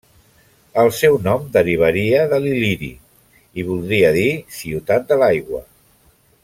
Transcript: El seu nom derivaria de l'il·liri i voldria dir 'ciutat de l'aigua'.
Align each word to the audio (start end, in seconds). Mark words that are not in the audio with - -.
El 0.83 0.87
seu 0.99 1.17
nom 1.27 1.43
derivaria 1.57 2.23
de 2.33 2.39
l'il·liri 2.45 2.91
i 3.63 3.69
voldria 3.71 4.13
dir 4.19 4.27
'ciutat 4.57 5.11
de 5.13 5.23
l'aigua'. 5.25 5.67